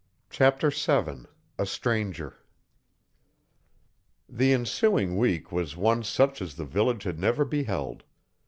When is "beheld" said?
7.45-8.03